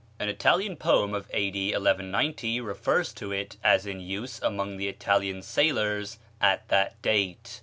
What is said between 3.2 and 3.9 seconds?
it as